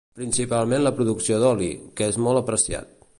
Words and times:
Principalment 0.19 0.81
la 0.85 0.93
producció 1.01 1.37
d'oli, 1.43 1.69
que 2.01 2.11
és 2.15 2.21
molt 2.29 2.43
apreciat. 2.43 2.97